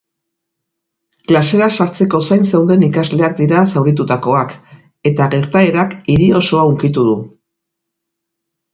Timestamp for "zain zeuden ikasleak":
2.29-3.37